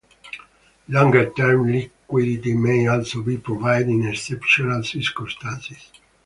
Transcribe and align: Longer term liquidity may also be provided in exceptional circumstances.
Longer 0.87 1.29
term 1.31 1.71
liquidity 1.71 2.55
may 2.57 2.87
also 2.87 3.21
be 3.21 3.37
provided 3.37 3.87
in 3.89 4.07
exceptional 4.07 4.83
circumstances. 4.83 5.91